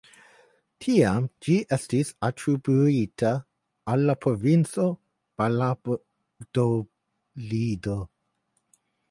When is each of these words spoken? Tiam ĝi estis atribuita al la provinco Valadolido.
Tiam 0.83 1.25
ĝi 1.47 1.57
estis 1.75 2.09
atribuita 2.27 3.33
al 3.93 4.07
la 4.11 4.15
provinco 4.25 4.87
Valadolido. 5.43 7.97